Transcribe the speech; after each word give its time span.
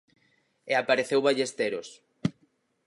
E 0.71 0.73
apareceu 0.81 1.19
Ballesteros. 1.27 1.89